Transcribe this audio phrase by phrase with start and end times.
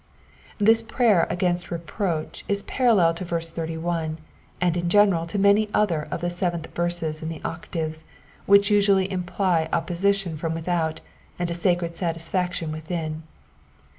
[0.57, 4.17] This prayer against reproach is parallel to verse 81,
[4.59, 8.05] and in general to many other of the seventh verses in the octaves,
[8.47, 11.01] which usually imply oppo sition from without
[11.37, 13.21] and a sacred satisfaction within.